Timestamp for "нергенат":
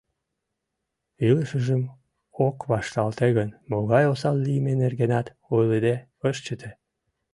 4.81-5.27